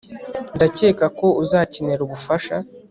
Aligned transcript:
ndakeka 0.55 1.05
ko 1.19 1.27
uzakenera 1.43 2.01
ubufasha 2.03 2.55